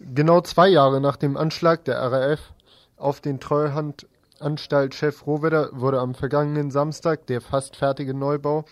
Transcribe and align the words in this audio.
Genau 0.00 0.40
zwei 0.42 0.68
Jahre 0.68 1.00
nach 1.00 1.16
dem 1.16 1.36
Anschlag 1.36 1.84
der 1.84 1.98
RAF 1.98 2.52
auf 2.96 3.20
den 3.20 3.40
Treuhandanstalt-Chef 3.40 5.26
Rohwedder 5.26 5.70
wurde 5.72 5.98
am 5.98 6.14
vergangenen 6.14 6.70
Samstag 6.70 7.26
der 7.26 7.40
fast 7.40 7.74
fertige 7.74 8.14
Neubau 8.14 8.64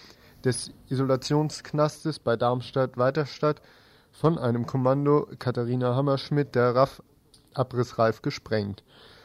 des 0.45 0.71
Isolationsknastes 0.89 2.21
bei 2.21 2.37
Darmstadt-Weiterstadt 2.37 3.61
von 4.13 4.39
einem 4.39 4.67
Kommando 4.67 5.27
Katharina 5.41 5.97
Hammerschmidt 5.97 6.55
der 6.55 6.77
RAF 6.77 7.03
abrissreif 7.55 8.23
gesprengt. 8.23 8.85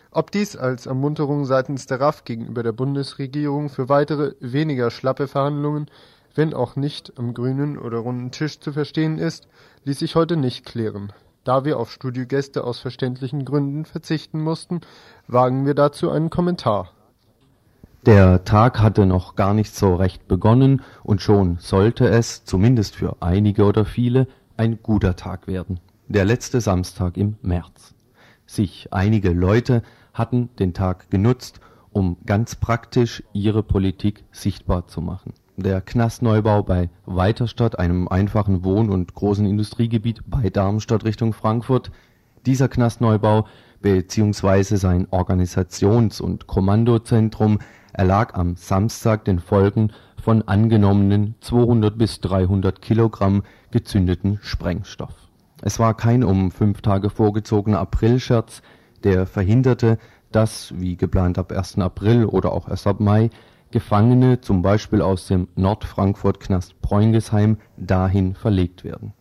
Ob 0.10 0.32
dies 0.32 0.56
als 0.56 0.88
Ermunterung 0.88 1.46
seitens 1.46 1.86
der 1.86 2.02
RAF 2.02 2.24
gegenüber 2.24 2.64
der 2.64 2.72
Bundesregierung 2.72 3.70
für 3.70 3.90
weitere, 3.90 4.34
weniger 4.40 4.90
schlappe 4.90 5.28
Verhandlungen, 5.28 5.86
wenn 6.34 6.56
auch 6.56 6.76
nicht 6.76 7.14
am 7.20 7.36
grünen 7.36 7.78
oder 7.78 8.00
runden 8.00 8.32
Tisch 8.32 8.60
zu 8.60 8.74
verstehen 8.74 9.20
ist, 9.20 9.48
ließ 9.84 10.00
sich 10.00 10.16
heute 10.16 10.36
nicht 10.36 10.66
klären. 10.66 11.14
Da 11.44 11.66
wir 11.66 11.80
auf 11.80 11.92
Studiogäste 11.92 12.64
aus 12.64 12.80
verständlichen 12.80 13.46
Gründen 13.46 13.86
verzichten 13.86 14.40
mussten, 14.42 14.82
wagen 15.28 15.66
wir 15.66 15.74
dazu 15.74 16.12
einen 16.12 16.30
Kommentar. 16.30 16.90
Der 18.06 18.44
Tag 18.44 18.80
hatte 18.80 19.08
noch 19.08 19.36
gar 19.36 19.56
nicht 19.56 19.76
so 19.76 19.96
recht 19.96 20.28
begonnen 20.28 20.84
und 21.04 21.22
schon 21.22 21.58
sollte 21.60 22.08
es, 22.08 22.46
zumindest 22.46 22.96
für 22.96 23.18
einige 23.22 23.64
oder 23.66 23.86
viele, 23.86 24.28
ein 24.56 24.84
guter 24.84 25.16
Tag 25.16 25.48
werden. 25.48 25.80
Der 26.08 26.26
letzte 26.26 26.62
Samstag 26.62 27.18
im 27.18 27.38
März. 27.42 27.96
Sich 28.46 28.90
einige 28.92 29.32
Leute 29.32 29.82
hatten 30.14 30.50
den 30.60 30.74
Tag 30.74 31.10
genutzt, 31.10 31.60
um 31.92 32.18
ganz 32.26 32.56
praktisch 32.56 33.24
ihre 33.34 33.64
Politik 33.64 34.24
sichtbar 34.32 34.88
zu 34.88 35.02
machen 35.02 35.34
der 35.58 35.82
Knastneubau 35.82 36.64
bei 36.64 36.90
Weiterstadt, 37.06 37.80
einem 37.80 38.08
einfachen 38.08 38.64
Wohn 38.64 38.90
und 38.90 39.14
großen 39.14 39.46
Industriegebiet 39.46 40.22
bei 40.26 40.50
Darmstadt 40.50 41.04
Richtung 41.04 41.34
Frankfurt. 41.34 41.92
Dieser 42.46 42.68
Knastneubau 42.68 43.46
beziehungsweise 43.82 44.78
sein 44.78 45.08
Organisations 45.12 46.22
und 46.22 46.48
Kommandozentrum 46.48 47.60
erlag 47.94 48.34
am 48.36 48.56
Samstag 48.56 49.26
den 49.26 49.40
Folgen 49.40 49.92
von 50.22 50.44
angenommenen 50.44 51.36
200 51.42 51.98
bis 51.98 52.22
300 52.22 52.82
Kilogramm 52.82 53.44
gezündeten 53.72 54.40
Sprengstoff. 54.42 55.16
Es 55.62 55.80
war 55.80 55.96
kein 55.96 56.24
um 56.24 56.52
fünf 56.52 56.82
Tage 56.82 57.10
vorgezogener 57.10 57.80
Aprilscherz, 57.80 58.62
der 59.04 59.26
verhinderte, 59.26 59.98
dass, 60.32 60.74
wie 60.78 60.96
geplant 60.96 61.38
ab 61.38 61.52
1. 61.52 61.80
April 61.80 62.26
oder 62.26 62.52
auch 62.54 62.70
erst 62.70 62.88
ab 62.88 63.00
Mai, 63.00 63.30
Gefangene 63.72 64.42
zum 64.42 64.62
Beispiel 64.62 65.02
aus 65.02 65.28
dem 65.28 65.48
Nordfrankfurt-Knast 65.56 66.82
Preungesheim 66.82 67.58
dahin 67.78 68.36
verlegt 68.36 68.84
werden. 68.84 69.14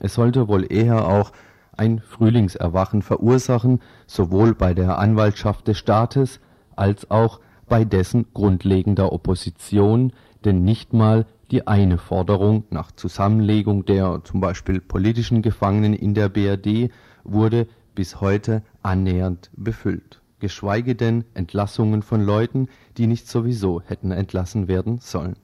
Es 0.00 0.14
sollte 0.14 0.48
wohl 0.48 0.70
eher 0.70 1.06
auch 1.08 1.32
ein 1.76 2.00
Frühlingserwachen 2.00 3.02
verursachen, 3.02 3.80
sowohl 4.06 4.54
bei 4.54 4.74
der 4.74 4.98
Anwaltschaft 4.98 5.68
des 5.68 5.78
Staates 5.78 6.40
als 6.74 7.10
auch 7.10 7.40
bei 7.68 7.84
dessen 7.84 8.26
grundlegender 8.34 9.12
Opposition, 9.12 10.12
denn 10.44 10.62
nicht 10.62 10.92
mal 10.92 11.26
die 11.50 11.66
eine 11.66 11.98
Forderung 11.98 12.64
nach 12.70 12.92
Zusammenlegung 12.92 13.84
der 13.84 14.22
zum 14.24 14.40
Beispiel 14.40 14.80
politischen 14.80 15.42
Gefangenen 15.42 15.94
in 15.94 16.14
der 16.14 16.28
BRD 16.28 16.90
wurde 17.24 17.68
bis 17.94 18.20
heute 18.20 18.62
annähernd 18.82 19.50
befüllt 19.56 20.20
geschweige 20.38 20.94
denn 20.94 21.24
Entlassungen 21.34 22.02
von 22.02 22.20
Leuten, 22.20 22.68
die 22.96 23.06
nicht 23.06 23.28
sowieso 23.28 23.80
hätten 23.80 24.10
entlassen 24.10 24.68
werden 24.68 24.98
sollen. 24.98 25.36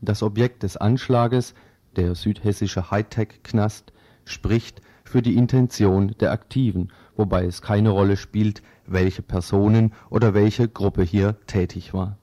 Das 0.00 0.22
Objekt 0.22 0.62
des 0.62 0.76
Anschlages, 0.76 1.54
der 1.96 2.14
südhessische 2.14 2.90
Hightech-Knast, 2.90 3.92
spricht 4.24 4.82
für 5.04 5.22
die 5.22 5.36
Intention 5.36 6.14
der 6.20 6.32
Aktiven, 6.32 6.92
wobei 7.16 7.44
es 7.44 7.62
keine 7.62 7.90
Rolle 7.90 8.16
spielt, 8.16 8.62
welche 8.86 9.22
Personen 9.22 9.92
oder 10.10 10.34
welche 10.34 10.68
Gruppe 10.68 11.02
hier 11.02 11.36
tätig 11.46 11.94
war. 11.94 12.18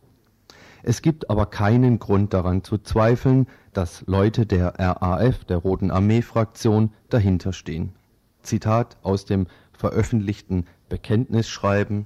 Es 0.84 1.02
gibt 1.02 1.30
aber 1.30 1.46
keinen 1.46 2.00
Grund 2.00 2.34
daran 2.34 2.63
zu 2.63 2.78
zweifeln, 2.78 3.47
dass 3.74 4.03
Leute 4.07 4.46
der 4.46 4.80
RAF, 4.80 5.46
der 5.46 5.57
Roten 5.57 5.91
Armee-Fraktion, 5.91 6.91
dahinterstehen. 7.09 7.94
Zitat 8.41 8.97
aus 9.03 9.25
dem 9.25 9.46
veröffentlichten 9.72 10.66
Bekenntnisschreiben 10.91 12.06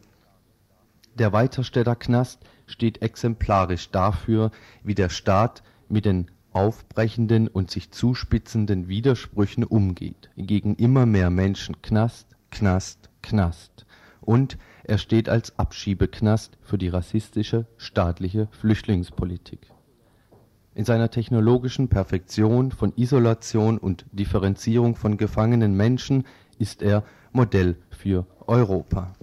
Der 1.16 1.34
Weiterstädter 1.34 1.96
Knast 1.96 2.46
steht 2.68 3.01
exemplarisch 3.01 3.90
dafür, 3.90 4.51
wie 4.84 4.94
der 4.94 5.09
Staat 5.09 5.63
mit 5.90 6.06
den 6.06 6.29
aufbrechenden 6.51 7.47
und 7.47 7.72
sich 7.72 7.90
zuspitzenden 7.90 8.88
Widersprüchen 8.88 9.63
umgeht. 9.63 10.29
Gegen 10.38 10.75
immer 10.75 11.07
mehr 11.07 11.31
Menschen 11.31 11.81
Knast, 11.81 12.35
Knast, 12.51 13.09
Knast. 13.24 13.88
Und 14.22 14.59
er 14.84 15.00
steht 15.00 15.29
als 15.29 15.57
Abschiebeknast 15.57 16.56
für 16.62 16.78
die 16.78 16.90
rassistische 16.90 17.66
staatliche 17.78 18.50
Flüchtlingspolitik. 18.51 19.72
In 20.75 20.85
seiner 20.85 21.09
technologischen 21.09 21.90
Perfektion 21.90 22.72
von 22.72 22.94
Isolation 22.97 23.79
und 23.79 24.06
Differenzierung 24.12 24.95
von 24.95 25.18
gefangenen 25.18 25.75
Menschen 25.75 26.25
ist 26.59 26.84
er 26.84 27.03
Modell 27.35 27.75
für 27.90 28.25
Europa. 28.47 29.13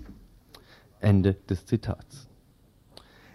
Ende 1.01 1.33
des 1.49 1.65
Zitats. 1.65 2.29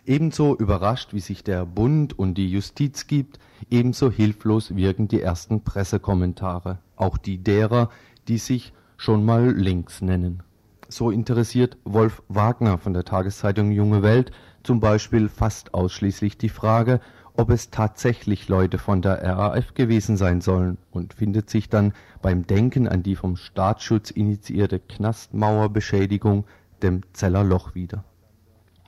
Ebenso 0.06 0.56
überrascht, 0.56 1.16
wie 1.16 1.20
sich 1.20 1.44
der 1.44 1.66
Bund 1.66 2.18
und 2.20 2.36
die 2.36 2.52
Justiz 2.52 3.08
gibt, 3.08 3.40
ebenso 3.72 4.12
hilflos 4.12 4.76
wirken 4.76 5.08
die 5.08 5.20
ersten 5.20 5.64
Pressekommentare, 5.64 6.78
auch 6.96 7.18
die 7.18 7.40
derer, 7.40 7.90
die 8.28 8.38
sich 8.38 8.72
schon 8.98 9.26
mal 9.26 9.50
links 9.50 10.04
nennen. 10.04 10.44
So 10.90 11.10
interessiert 11.10 11.78
Wolf 11.84 12.22
Wagner 12.28 12.78
von 12.78 12.94
der 12.94 13.04
Tageszeitung 13.04 13.72
Junge 13.72 14.04
Welt 14.04 14.32
zum 14.62 14.80
Beispiel 14.80 15.28
fast 15.28 15.74
ausschließlich 15.74 16.38
die 16.38 16.50
Frage, 16.50 17.02
ob 17.38 17.52
es 17.52 17.70
tatsächlich 17.70 18.50
Leute 18.50 18.80
von 18.80 19.02
der 19.02 19.24
RAF 19.24 19.76
gewesen 19.76 20.18
sein 20.18 20.42
sollen 20.42 20.78
und 20.92 21.14
findet 21.14 21.50
sich 21.50 21.70
dann 21.70 21.94
beim 22.22 22.48
Denken 22.48 22.88
an 22.88 23.04
die 23.04 23.16
vom 23.16 23.38
Staatsschutz 23.38 24.10
initiierte 24.10 24.80
Knastmauerbeschädigung 24.80 26.46
dem 26.82 27.02
Zeller 27.14 27.44
Loch 27.44 27.76
wieder. 27.76 28.04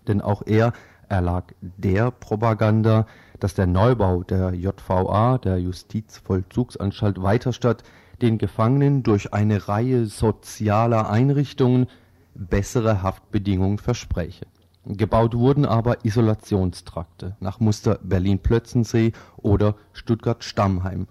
Denn 0.08 0.20
auch 0.22 0.42
er 0.46 0.74
erlag 1.10 1.54
der 1.62 2.10
Propaganda, 2.10 3.06
dass 3.40 3.54
der 3.54 3.68
Neubau 3.68 4.24
der 4.24 4.54
JVA, 4.54 5.38
der 5.38 5.60
Justizvollzugsanstalt 5.60 7.22
Weiterstadt, 7.22 7.84
den 8.22 8.40
Gefangenen 8.40 9.04
durch 9.04 9.34
eine 9.34 9.68
Reihe 9.68 10.08
sozialer 10.08 11.10
Einrichtungen 11.10 11.88
bessere 12.34 13.04
Haftbedingungen 13.04 13.78
verspräche 13.78 14.46
Gebaut 14.86 15.36
wurden 15.36 15.66
aber 15.66 16.06
Isolationstrakte 16.06 17.36
nach 17.42 17.60
Muster 17.60 18.00
Berlin-Plötzensee 18.02 19.12
oder 19.36 19.76
Stuttgart-Stammheim 19.92 21.08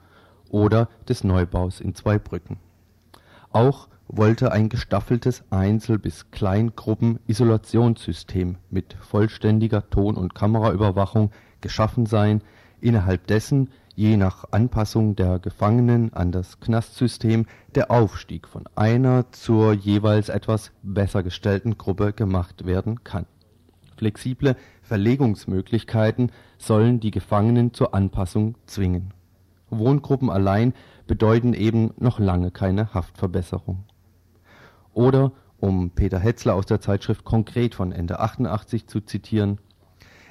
oder 0.49 0.89
des 1.07 1.23
Neubaus 1.23 1.79
in 1.81 1.95
Zweibrücken. 1.95 2.57
Auch 3.53 3.89
wollte 4.09 4.53
ein 4.53 4.71
gestaffeltes 4.71 5.45
Einzel 5.51 5.99
bis 5.99 6.31
Kleingruppen-Isolationssystem 6.31 8.57
mit 8.71 8.95
vollständiger 8.95 9.91
Ton 9.91 10.17
und 10.17 10.35
Kameraüberwachung 10.35 11.31
geschaffen 11.61 12.07
sein, 12.07 12.41
innerhalb 12.81 13.27
dessen 13.27 13.69
je 13.95 14.17
nach 14.17 14.47
Anpassung 14.51 15.15
der 15.15 15.41
Gefangenen 15.41 16.15
an 16.15 16.33
das 16.33 16.59
Knastsystem 16.61 17.45
der 17.75 17.91
Aufstieg 17.91 18.49
von 18.49 18.65
einer 18.77 19.31
zur 19.33 19.75
jeweils 19.75 20.31
etwas 20.31 20.71
besser 20.83 21.23
gestellten 21.23 21.77
Gruppe 21.77 22.15
gemacht 22.15 22.65
werden 22.65 23.05
kann 23.05 23.27
Flexible 23.99 24.57
Verlegungsmöglichkeiten 24.83 26.33
sollen 26.57 27.01
die 27.01 27.11
Gefangenen 27.11 27.75
zur 27.75 27.95
Anpassung 27.95 28.55
zwingen. 28.67 29.13
Wohngruppen 29.71 30.31
allein 30.31 30.73
bedeuten 31.07 31.53
eben 31.53 31.93
noch 31.99 32.19
lange 32.19 32.51
keine 32.51 32.95
Haftverbesserung. 32.95 33.85
Oder, 34.95 35.33
um 35.59 35.91
Peter 35.91 36.19
Hetzler 36.19 36.55
aus 36.55 36.67
der 36.67 36.81
Zeitschrift 36.81 37.25
Konkret 37.25 37.75
von 37.75 37.93
Ende 37.93 38.21
88 38.21 38.87
zu 38.87 39.01
zitieren: 39.01 39.59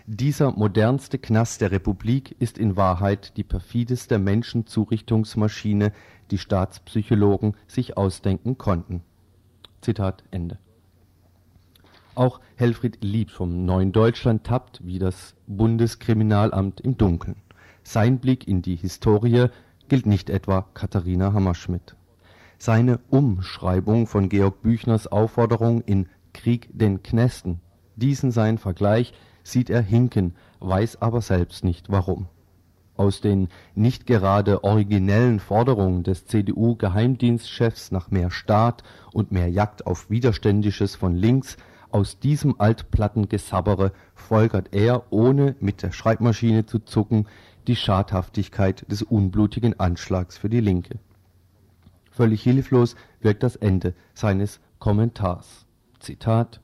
Dieser 0.06 0.52
modernste 0.52 1.20
Knast 1.20 1.62
der 1.62 1.72
Republik 1.72 2.36
ist 2.40 2.58
in 2.58 2.78
Wahrheit 2.78 3.36
die 3.38 3.44
perfideste 3.44 4.18
Menschenzurichtungsmaschine, 4.18 5.92
die 6.31 6.38
Staatspsychologen 6.38 7.56
sich 7.68 7.98
ausdenken 7.98 8.58
konnten. 8.58 9.04
Zitat 9.81 10.24
Ende 10.31 10.58
auch 12.18 12.40
Helfried 12.56 12.98
Lieb 13.02 13.30
vom 13.30 13.66
Neuen 13.66 13.92
Deutschland 13.92 14.44
tappt 14.44 14.86
wie 14.86 15.00
das 15.00 15.36
Bundeskriminalamt 15.48 16.81
im 16.81 16.98
Dunkeln. 16.98 17.38
Sein 17.84 18.19
Blick 18.19 18.48
in 18.48 18.62
die 18.62 18.75
Historie 18.75 19.48
gilt 19.88 20.06
nicht 20.06 20.30
etwa 20.30 20.66
Katharina 20.74 21.34
Hammerschmidt. 21.34 21.96
Seine 22.58 23.00
Umschreibung 23.10 24.08
von 24.08 24.30
Georg 24.30 24.62
Büchners 24.62 25.08
Aufforderung 25.08 25.81
in 25.81 26.08
Krieg 26.34 26.69
den 26.72 27.04
Knästen, 27.04 27.62
diesen 27.96 28.31
seinen 28.31 28.58
Vergleich 28.58 29.13
sieht 29.44 29.70
er 29.70 29.81
hinken, 29.81 30.36
weiß 30.60 31.02
aber 31.02 31.22
selbst 31.22 31.63
nicht 31.63 31.90
warum. 31.90 32.28
aus 32.98 33.22
den 33.22 33.50
nicht 33.75 34.08
gerade 34.08 34.63
originellen 34.63 35.40
Forderungen 35.40 36.04
des 36.04 36.25
CDU-Geheimdienstchefs 36.25 37.92
nach 37.92 38.10
mehr 38.10 38.31
Staat 38.31 38.84
und 39.13 39.31
mehr 39.31 39.50
Jagd 39.50 39.86
auf 39.86 40.10
Widerständisches 40.10 40.96
von 40.96 41.16
links, 41.16 41.58
aus 41.98 42.20
diesem 42.20 42.62
Altplattengesabbere 42.62 43.92
folgert 44.14 44.72
er, 44.72 45.12
ohne 45.12 45.56
mit 45.60 45.82
der 45.82 45.92
Schreibmaschine 45.92 46.68
zu 46.68 46.78
zucken, 46.78 47.26
die 47.66 47.76
Schadhaftigkeit 47.76 48.86
des 48.92 49.02
unblutigen 49.02 49.80
Anschlags 49.80 50.38
für 50.38 50.48
die 50.48 50.60
Linke. 50.60 51.00
Völlig 52.12 52.44
hilflos 52.44 52.96
wirkt 53.20 53.42
das 53.42 53.56
Ende 53.56 53.96
seines 54.14 54.60
Kommentars. 54.78 55.66
Zitat 56.00 56.62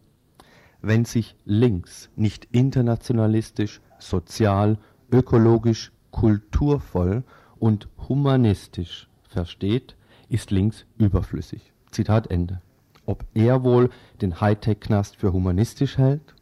Wenn 0.84 1.04
sich 1.04 1.36
links 1.46 2.12
nicht 2.16 2.48
internationalistisch, 2.52 3.82
sozial, 3.98 4.78
ökologisch, 5.12 5.92
kulturvoll 6.12 7.24
und 7.58 7.88
humanistisch 8.08 9.10
versteht, 9.28 9.96
ist 10.30 10.52
links 10.52 10.86
überflüssig. 11.00 11.74
Zitat 11.90 12.30
Ende. 12.30 12.62
Ob 13.06 13.26
er 13.34 13.64
wohl 13.64 13.90
den 14.22 14.40
Hightech-Knast 14.40 15.18
für 15.18 15.34
humanistisch 15.34 15.98
hält? 15.98 16.34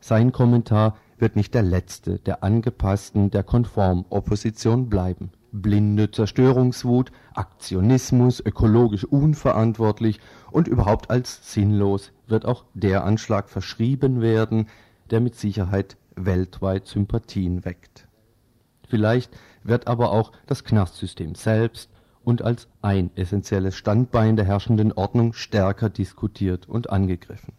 Sein 0.00 0.32
Kommentar 0.32 0.96
wird 1.18 1.36
nicht 1.36 1.54
der 1.54 1.62
letzte 1.62 2.18
der 2.18 2.42
angepassten, 2.42 3.30
der 3.30 3.44
Konform-Opposition 3.44 4.88
bleiben. 4.88 5.30
Blinde 5.52 6.10
Zerstörungswut, 6.10 7.12
Aktionismus, 7.34 8.40
ökologisch 8.40 9.04
unverantwortlich 9.04 10.18
und 10.50 10.66
überhaupt 10.66 11.10
als 11.10 11.52
sinnlos 11.52 12.10
wird 12.26 12.46
auch 12.46 12.64
der 12.74 13.04
Anschlag 13.04 13.48
verschrieben 13.48 14.20
werden, 14.20 14.66
der 15.10 15.20
mit 15.20 15.36
Sicherheit 15.36 15.96
weltweit 16.16 16.86
Sympathien 16.86 17.64
weckt. 17.64 18.08
Vielleicht 18.88 19.30
wird 19.62 19.86
aber 19.86 20.10
auch 20.10 20.32
das 20.46 20.64
Knastsystem 20.64 21.34
selbst 21.34 21.91
und 22.24 22.42
als 22.42 22.68
ein 22.82 23.10
essentielles 23.16 23.76
Standbein 23.76 24.36
der 24.36 24.44
herrschenden 24.44 24.92
Ordnung 24.92 25.32
stärker 25.32 25.90
diskutiert 25.90 26.68
und 26.68 26.90
angegriffen. 26.90 27.54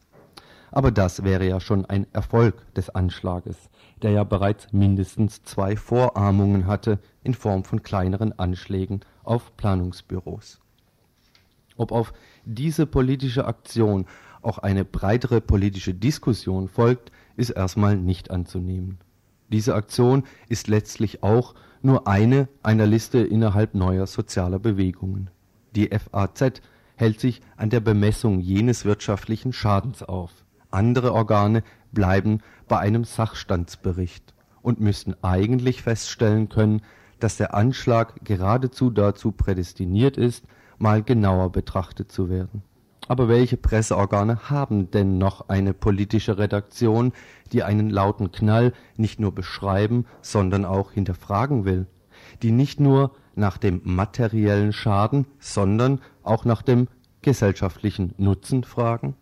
Aber 0.72 0.92
das 0.92 1.24
wäre 1.24 1.48
ja 1.48 1.60
schon 1.60 1.86
ein 1.86 2.08
Erfolg 2.14 2.74
des 2.74 2.90
Anschlages, 2.90 3.70
der 4.02 4.12
ja 4.12 4.24
bereits 4.24 4.74
mindestens 4.74 5.44
zwei 5.44 5.76
Vorahmungen 5.76 6.66
hatte 6.66 7.00
in 7.24 7.36
Form 7.36 7.64
von 7.64 7.84
kleineren 7.84 8.38
Anschlägen 8.40 9.02
auf 9.24 9.56
Planungsbüros. 9.56 10.60
Ob 11.78 11.92
auf 11.92 12.14
diese 12.46 12.86
politische 12.86 13.46
Aktion 13.46 14.06
auch 14.42 14.58
eine 14.58 14.84
breitere 14.84 15.42
politische 15.42 15.94
Diskussion 15.94 16.68
folgt, 16.68 17.12
ist 17.36 17.52
erstmal 17.52 17.96
nicht 17.96 18.32
anzunehmen. 18.32 19.00
Diese 19.50 19.76
Aktion 19.76 20.24
ist 20.50 20.68
letztlich 20.68 21.24
auch 21.24 21.54
nur 21.84 22.08
eine 22.08 22.48
einer 22.64 22.86
Liste 22.86 23.20
innerhalb 23.20 23.76
neuer 23.76 24.08
sozialer 24.08 24.60
Bewegungen. 24.60 25.30
Die 25.76 25.90
FAZ 25.90 26.62
hält 26.96 27.20
sich 27.20 27.42
an 27.58 27.70
der 27.70 27.82
Bemessung 27.82 28.40
jenes 28.40 28.86
wirtschaftlichen 28.86 29.54
Schadens 29.54 30.04
auf. 30.04 30.32
Andere 30.72 31.14
Organe 31.14 31.64
bleiben 31.92 32.40
bei 32.68 32.80
einem 32.80 33.04
Sachstandsbericht 33.04 34.34
und 34.62 34.80
müssten 34.80 35.16
eigentlich 35.22 35.82
feststellen 35.82 36.50
können, 36.50 36.82
dass 37.20 37.38
der 37.38 37.54
Anschlag 37.54 38.16
geradezu 38.24 38.90
dazu 38.90 39.32
prädestiniert 39.32 40.18
ist, 40.18 40.46
mal 40.78 41.04
genauer 41.04 41.52
betrachtet 41.52 42.12
zu 42.12 42.30
werden. 42.30 42.64
Aber 43.08 43.28
welche 43.28 43.58
Presseorgane 43.58 44.50
haben 44.50 44.90
denn 44.92 45.18
noch 45.18 45.50
eine 45.50 45.74
politische 45.74 46.38
Redaktion, 46.38 47.12
die 47.52 47.64
einen 47.64 47.90
lauten 47.90 48.32
Knall 48.32 48.74
nicht 48.96 49.20
nur 49.20 49.34
beschreiben, 49.34 50.06
sondern 50.22 50.64
auch 50.66 50.92
hinterfragen 50.92 51.66
will? 51.66 51.88
Die 52.42 52.52
nicht 52.52 52.80
nur 52.80 53.12
nach 53.36 53.58
dem 53.58 53.82
materiellen 53.84 54.72
Schaden, 54.72 55.26
sondern 55.40 56.00
auch 56.24 56.46
nach 56.46 56.62
dem 56.62 56.88
gesellschaftlichen 57.22 58.14
Nutzen 58.18 58.64
fragen? 58.64 59.16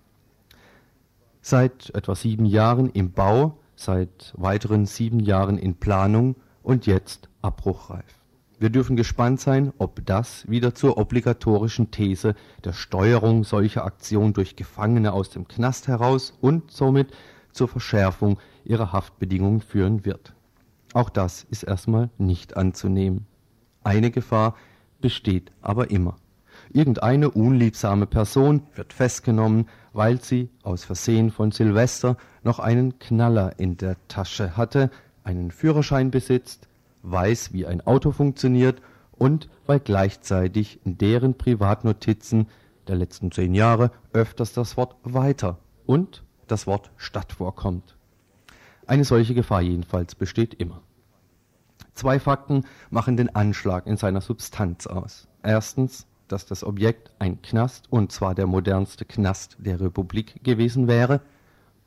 Seit 1.41 1.89
etwa 1.95 2.13
sieben 2.13 2.45
Jahren 2.45 2.89
im 2.91 3.11
Bau, 3.11 3.57
seit 3.75 4.33
weiteren 4.37 4.85
sieben 4.85 5.19
Jahren 5.19 5.57
in 5.57 5.75
Planung 5.75 6.35
und 6.61 6.85
jetzt 6.85 7.29
abbruchreif. 7.41 8.20
Wir 8.61 8.69
dürfen 8.69 8.95
gespannt 8.95 9.41
sein, 9.41 9.73
ob 9.79 10.05
das 10.05 10.47
wieder 10.47 10.75
zur 10.75 10.99
obligatorischen 10.99 11.89
These 11.89 12.35
der 12.63 12.73
Steuerung 12.73 13.43
solcher 13.43 13.85
Aktionen 13.85 14.33
durch 14.33 14.55
Gefangene 14.55 15.13
aus 15.13 15.31
dem 15.31 15.47
Knast 15.47 15.87
heraus 15.87 16.37
und 16.41 16.69
somit 16.69 17.11
zur 17.51 17.67
Verschärfung 17.67 18.37
ihrer 18.63 18.93
Haftbedingungen 18.93 19.61
führen 19.61 20.05
wird. 20.05 20.35
Auch 20.93 21.09
das 21.09 21.43
ist 21.49 21.63
erstmal 21.63 22.11
nicht 22.19 22.55
anzunehmen. 22.55 23.25
Eine 23.83 24.11
Gefahr 24.11 24.55
besteht 25.01 25.51
aber 25.63 25.89
immer. 25.89 26.17
Irgendeine 26.71 27.31
unliebsame 27.31 28.05
Person 28.05 28.61
wird 28.75 28.93
festgenommen, 28.93 29.69
weil 29.91 30.21
sie 30.21 30.51
aus 30.61 30.83
Versehen 30.83 31.31
von 31.31 31.51
Silvester 31.51 32.15
noch 32.43 32.59
einen 32.59 32.99
Knaller 32.99 33.57
in 33.57 33.77
der 33.77 33.95
Tasche 34.07 34.55
hatte, 34.55 34.91
einen 35.23 35.49
Führerschein 35.49 36.11
besitzt, 36.11 36.67
weiß, 37.03 37.53
wie 37.53 37.65
ein 37.65 37.81
Auto 37.81 38.11
funktioniert 38.11 38.81
und 39.11 39.49
weil 39.65 39.79
gleichzeitig 39.79 40.79
in 40.85 40.97
deren 40.97 41.37
Privatnotizen 41.37 42.47
der 42.87 42.95
letzten 42.95 43.31
zehn 43.31 43.53
Jahre 43.53 43.91
öfters 44.13 44.53
das 44.53 44.77
Wort 44.77 44.95
weiter 45.03 45.59
und 45.85 46.23
das 46.47 46.67
Wort 46.67 46.91
Stadt 46.97 47.31
vorkommt. 47.31 47.95
Eine 48.87 49.05
solche 49.05 49.33
Gefahr 49.33 49.61
jedenfalls 49.61 50.15
besteht 50.15 50.55
immer. 50.55 50.81
Zwei 51.93 52.19
Fakten 52.19 52.65
machen 52.89 53.17
den 53.17 53.35
Anschlag 53.35 53.85
in 53.85 53.97
seiner 53.97 54.21
Substanz 54.21 54.87
aus. 54.87 55.27
Erstens, 55.43 56.07
dass 56.27 56.45
das 56.45 56.63
Objekt 56.63 57.11
ein 57.19 57.41
Knast, 57.41 57.91
und 57.91 58.11
zwar 58.11 58.33
der 58.35 58.47
modernste 58.47 59.05
Knast 59.05 59.57
der 59.59 59.79
Republik 59.79 60.43
gewesen 60.43 60.87
wäre. 60.87 61.21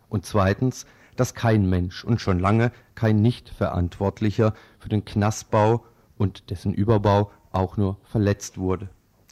Und 0.09 0.27
zweitens, 0.27 0.87
dass 1.17 1.35
kein 1.35 1.69
Mensch 1.69 2.05
und 2.05 2.21
schon 2.21 2.39
lange 2.39 2.73
kein 2.95 3.23
Nichtverantwortlicher 3.23 4.55
für 4.79 4.89
den 4.89 5.05
Knastbau 5.05 5.85
und 6.17 6.51
dessen 6.51 6.75
Überbau 6.75 7.31
auch 7.53 7.77
nur 7.77 7.99
verletzt 8.05 8.59
wurde. 8.59 8.89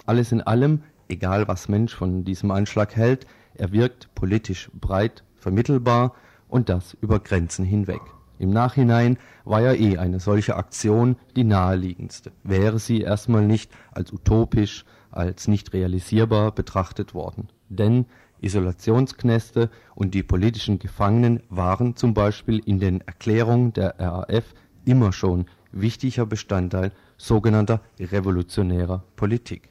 Alles 0.07 0.33
in 0.33 0.41
allem, 0.41 0.83
egal 1.09 1.49
was 1.49 1.69
Mensch 1.69 1.95
von 1.95 2.25
diesem 2.25 2.51
Anschlag 2.51 2.97
hält, 2.97 3.27
er 3.55 3.73
wirkt 3.73 4.15
politisch 4.15 4.71
breit 4.73 5.25
vermittelbar 5.37 6.15
und 6.49 6.69
das 6.69 6.95
über 7.01 7.21
Grenzen 7.21 7.65
hinweg. 7.65 8.01
Im 8.39 8.51
Nachhinein 8.51 9.19
war 9.45 9.61
ja 9.61 9.73
eh 9.73 9.99
eine 9.99 10.19
solche 10.19 10.57
Aktion 10.57 11.17
die 11.37 11.45
naheliegendste, 11.45 12.33
wäre 12.43 12.79
sie 12.79 13.01
erstmal 13.01 13.47
nicht 13.47 13.71
als 13.93 14.13
utopisch, 14.13 14.85
als 15.11 15.47
nicht 15.47 15.73
realisierbar 15.73 16.53
betrachtet 16.53 17.15
worden. 17.15 17.49
Denn 17.69 18.07
Isolationsknäste 18.43 19.71
und 19.95 20.15
die 20.15 20.23
politischen 20.23 20.79
Gefangenen 20.79 21.43
waren 21.49 21.97
zum 21.97 22.15
Beispiel 22.15 22.59
in 22.59 22.79
den 22.79 23.01
Erklärungen 23.03 23.73
der 23.73 23.99
RAF 23.99 24.55
immer 24.85 25.13
schon 25.13 25.47
wichtiger 25.71 26.27
Bestandteil 26.27 26.93
sogenannter 27.17 27.81
revolutionärer 27.99 29.05
Politik. 29.17 29.71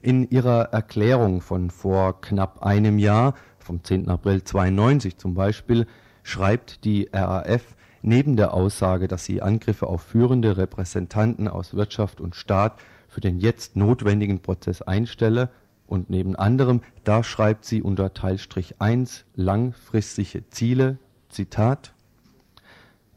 In 0.00 0.28
ihrer 0.30 0.72
Erklärung 0.72 1.40
von 1.40 1.70
vor 1.70 2.20
knapp 2.20 2.62
einem 2.62 2.98
Jahr, 2.98 3.34
vom 3.58 3.84
10. 3.84 4.08
April 4.08 4.42
92 4.42 5.16
zum 5.16 5.34
Beispiel, 5.34 5.86
schreibt 6.24 6.84
die 6.84 7.08
RAF 7.12 7.76
neben 8.02 8.36
der 8.36 8.52
Aussage, 8.52 9.06
dass 9.06 9.24
sie 9.24 9.42
Angriffe 9.42 9.86
auf 9.86 10.02
führende 10.02 10.56
Repräsentanten 10.56 11.46
aus 11.46 11.74
Wirtschaft 11.74 12.20
und 12.20 12.34
Staat 12.34 12.80
für 13.08 13.20
den 13.20 13.38
jetzt 13.38 13.76
notwendigen 13.76 14.40
Prozess 14.40 14.82
einstelle, 14.82 15.50
und 15.92 16.08
neben 16.08 16.36
anderem, 16.36 16.80
da 17.04 17.22
schreibt 17.22 17.66
sie 17.66 17.82
unter 17.82 18.14
Teilstrich 18.14 18.80
1 18.80 19.26
langfristige 19.34 20.48
Ziele, 20.48 20.96
Zitat, 21.28 21.92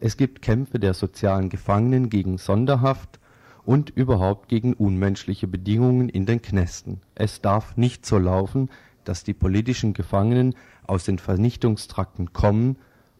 es 0.01 0.17
gibt 0.17 0.41
Kämpfe 0.41 0.77
der 0.77 0.93
sozialen 0.93 1.47
Gefangenen 1.47 2.09
gegen 2.09 2.37
Sonderhaft 2.37 3.21
und 3.63 3.91
überhaupt 3.91 4.49
gegen 4.49 4.73
unmenschliche 4.73 5.47
Bedingungen 5.47 6.09
in 6.09 6.25
den 6.25 6.41
Knästen. 6.41 6.99
Es 7.15 7.39
darf 7.39 7.77
nicht 7.77 8.05
so 8.05 8.17
laufen, 8.17 8.69
dass 9.05 9.23
die 9.23 9.33
politischen 9.33 9.93
Gefangenen 9.93 10.53
aus 10.85 11.05
den 11.05 11.17
Vernichtungstrakten 11.17 12.33
kommen 12.33 12.75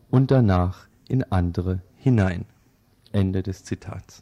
und 0.09 0.31
danach 0.31 0.89
in 1.07 1.23
andere 1.31 1.81
hinein. 1.95 2.43
Ende 3.13 3.41
des 3.41 3.63
Zitats. 3.63 4.21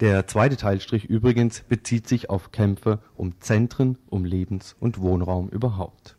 Der 0.00 0.26
zweite 0.26 0.58
Teilstrich 0.58 1.06
übrigens 1.06 1.60
bezieht 1.60 2.06
sich 2.06 2.28
auf 2.28 2.52
Kämpfe 2.52 2.98
um 3.16 3.40
Zentren, 3.40 3.96
um 4.10 4.26
Lebens- 4.26 4.76
und 4.78 5.00
Wohnraum 5.00 5.48
überhaupt. 5.48 6.16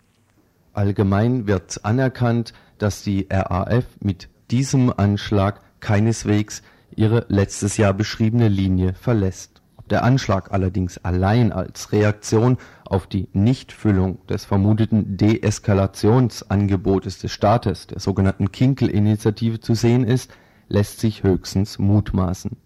Allgemein 0.73 1.45
wird 1.45 1.85
anerkannt, 1.85 2.53
dass 2.79 3.03
die 3.03 3.27
RAF 3.29 3.85
mit 3.99 4.29
diesem 4.49 4.91
Anschlag 4.95 5.61
keineswegs 5.79 6.63
ihre 6.95 7.27
letztes 7.29 7.77
Jahr 7.77 7.93
beschriebene 7.93 8.47
Linie 8.47 8.95
verlässt. 8.95 9.61
Ob 9.77 9.87
der 9.89 10.03
Anschlag 10.03 10.51
allerdings 10.51 10.97
allein 10.97 11.51
als 11.51 11.91
Reaktion 11.91 12.57
auf 12.83 13.05
die 13.05 13.27
Nichtfüllung 13.33 14.25
des 14.25 14.45
vermuteten 14.45 15.17
Deeskalationsangebotes 15.17 17.19
des 17.19 17.31
Staates, 17.31 17.85
der 17.85 17.99
sogenannten 17.99 18.51
Kinkel-Initiative, 18.51 19.59
zu 19.59 19.75
sehen 19.75 20.03
ist, 20.03 20.31
lässt 20.67 20.99
sich 20.99 21.21
höchstens 21.21 21.77
mutmaßen. 21.77 22.57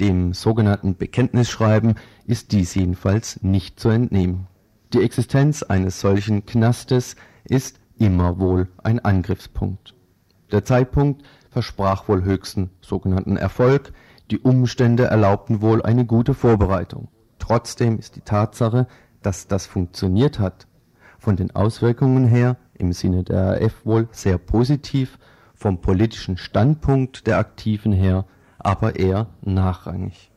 Dem 0.00 0.32
sogenannten 0.32 0.96
Bekenntnisschreiben 0.96 1.94
ist 2.26 2.52
dies 2.52 2.74
jedenfalls 2.74 3.42
nicht 3.42 3.78
zu 3.78 3.88
entnehmen. 3.88 4.46
Die 4.92 5.02
Existenz 5.02 5.62
eines 5.62 6.00
solchen 6.00 6.46
Knastes 6.46 7.16
ist 7.44 7.80
immer 7.98 8.38
wohl 8.38 8.68
ein 8.82 9.00
Angriffspunkt. 9.00 9.94
Der 10.50 10.64
Zeitpunkt 10.64 11.22
versprach 11.50 12.08
wohl 12.08 12.24
höchsten 12.24 12.70
sogenannten 12.80 13.36
Erfolg, 13.36 13.92
die 14.30 14.38
Umstände 14.38 15.04
erlaubten 15.04 15.60
wohl 15.60 15.82
eine 15.82 16.06
gute 16.06 16.34
Vorbereitung. 16.34 17.08
Trotzdem 17.38 17.98
ist 17.98 18.16
die 18.16 18.20
Tatsache, 18.20 18.86
dass 19.22 19.46
das 19.46 19.66
funktioniert 19.66 20.38
hat, 20.38 20.66
von 21.18 21.36
den 21.36 21.54
Auswirkungen 21.54 22.26
her 22.26 22.56
im 22.74 22.92
Sinne 22.92 23.22
der 23.24 23.60
RAF 23.60 23.84
wohl 23.84 24.08
sehr 24.10 24.38
positiv, 24.38 25.18
vom 25.54 25.80
politischen 25.80 26.36
Standpunkt 26.36 27.26
der 27.26 27.38
Aktiven 27.38 27.92
her 27.92 28.26
aber 28.64 28.96
eher 28.96 29.28
nachrangig. 29.42 30.30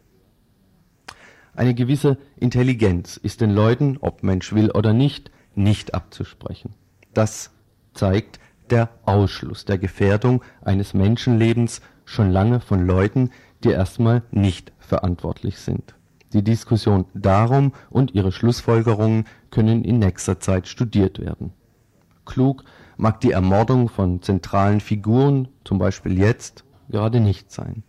Eine 1.56 1.74
gewisse 1.74 2.18
Intelligenz 2.36 3.18
ist 3.18 3.40
den 3.40 3.52
Leuten, 3.52 3.98
ob 4.02 4.24
Mensch 4.24 4.54
will 4.54 4.72
oder 4.72 4.94
nicht, 4.94 5.32
nicht 5.56 5.94
abzusprechen. 5.94 6.74
Das 7.14 7.52
zeigt 7.94 8.40
der 8.70 8.90
Ausschluss 9.06 9.64
der 9.64 9.78
Gefährdung 9.78 10.44
eines 10.62 10.94
Menschenlebens 10.94 11.82
schon 12.04 12.30
lange 12.30 12.60
von 12.60 12.86
Leuten, 12.86 13.30
die 13.64 13.70
erstmal 13.70 14.24
nicht 14.32 14.74
verantwortlich 14.80 15.60
sind. 15.60 15.96
Die 16.34 16.44
Diskussion 16.44 17.06
darum 17.14 17.72
und 17.90 18.14
ihre 18.14 18.32
Schlussfolgerungen 18.34 19.26
können 19.50 19.86
in 19.86 20.00
nächster 20.00 20.40
Zeit 20.40 20.68
studiert 20.68 21.20
werden. 21.20 21.54
Klug 22.26 22.66
mag 22.98 23.22
die 23.22 23.32
Ermordung 23.32 23.88
von 23.88 24.22
zentralen 24.22 24.82
Figuren, 24.82 25.48
zum 25.64 25.78
Beispiel 25.78 26.18
jetzt, 26.18 26.66
gerade 26.90 27.22
nicht 27.22 27.52
sein. 27.52 27.84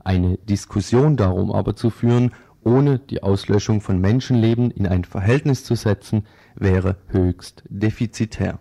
Eine 0.00 0.38
Diskussion 0.38 1.16
darum 1.16 1.52
aber 1.52 1.76
zu 1.76 1.90
führen, 1.90 2.32
ohne 2.62 2.98
die 2.98 3.22
Auslöschung 3.22 3.80
von 3.80 4.00
Menschenleben 4.00 4.70
in 4.70 4.86
ein 4.86 5.04
Verhältnis 5.04 5.64
zu 5.64 5.74
setzen, 5.74 6.26
wäre 6.54 6.96
höchst 7.08 7.62
defizitär 7.68 8.58